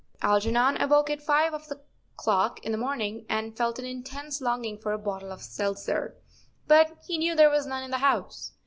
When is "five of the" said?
1.21-1.79